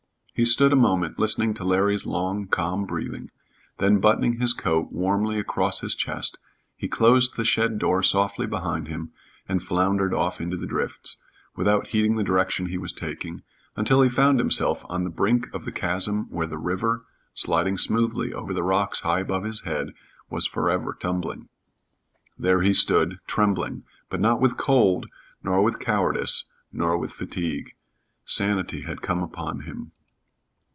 He 0.33 0.45
stood 0.45 0.73
a 0.73 0.77
moment 0.77 1.19
listening 1.19 1.53
to 1.55 1.63
Larry's 1.63 2.07
long, 2.07 2.47
calm 2.47 2.85
breathing; 2.85 3.29
then 3.77 3.99
buttoning 3.99 4.39
his 4.39 4.53
coat 4.53 4.87
warmly 4.91 5.37
across 5.37 5.81
his 5.81 5.93
chest, 5.93 6.39
he 6.75 6.87
closed 6.87 7.35
the 7.35 7.45
shed 7.45 7.77
door 7.77 8.01
softly 8.01 8.47
behind 8.47 8.87
him 8.87 9.11
and 9.47 9.61
floundered 9.61 10.15
off 10.15 10.41
into 10.41 10.57
the 10.57 10.65
drifts, 10.65 11.17
without 11.55 11.87
heeding 11.87 12.15
the 12.15 12.23
direction 12.23 12.67
he 12.67 12.77
was 12.79 12.91
taking, 12.91 13.43
until 13.75 14.01
he 14.01 14.09
found 14.09 14.39
himself 14.39 14.83
on 14.89 15.03
the 15.03 15.11
brink 15.11 15.53
of 15.53 15.63
the 15.63 15.71
chasm 15.71 16.25
where 16.31 16.47
the 16.47 16.57
river, 16.57 17.05
sliding 17.35 17.77
smoothly 17.77 18.33
over 18.33 18.51
the 18.53 18.63
rocks 18.63 19.01
high 19.01 19.19
above 19.19 19.43
his 19.43 19.61
head, 19.61 19.91
was 20.31 20.47
forever 20.47 20.97
tumbling. 20.99 21.49
There 22.39 22.61
he 22.63 22.73
stood, 22.73 23.19
trembling, 23.27 23.83
but 24.09 24.21
not 24.21 24.39
with 24.39 24.57
cold, 24.57 25.05
nor 25.43 25.61
with 25.61 25.77
cowardice, 25.77 26.45
nor 26.73 26.97
with 26.97 27.11
fatigue. 27.11 27.75
Sanity 28.25 28.83
had 28.83 29.03
come 29.03 29.21
upon 29.21 29.63
him. 29.65 29.91